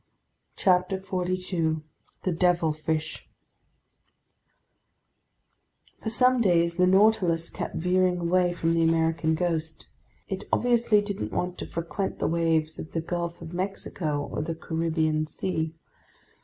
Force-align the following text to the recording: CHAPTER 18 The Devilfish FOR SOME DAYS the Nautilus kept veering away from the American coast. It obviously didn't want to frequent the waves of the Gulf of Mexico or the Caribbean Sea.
CHAPTER 0.55 0.95
18 0.99 1.83
The 2.23 2.31
Devilfish 2.31 3.29
FOR 6.01 6.09
SOME 6.09 6.41
DAYS 6.41 6.77
the 6.77 6.87
Nautilus 6.87 7.51
kept 7.51 7.75
veering 7.75 8.17
away 8.17 8.51
from 8.51 8.73
the 8.73 8.81
American 8.81 9.35
coast. 9.35 9.89
It 10.27 10.45
obviously 10.51 11.03
didn't 11.03 11.31
want 11.33 11.59
to 11.59 11.67
frequent 11.67 12.17
the 12.17 12.25
waves 12.27 12.79
of 12.79 12.93
the 12.93 13.01
Gulf 13.01 13.43
of 13.43 13.53
Mexico 13.53 14.25
or 14.31 14.41
the 14.41 14.55
Caribbean 14.55 15.27
Sea. 15.27 15.75